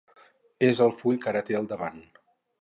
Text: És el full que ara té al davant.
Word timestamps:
És 0.67 0.79
el 0.85 0.93
full 1.01 1.19
que 1.27 1.29
ara 1.33 1.43
té 1.51 1.59
al 1.61 1.69
davant. 1.75 2.03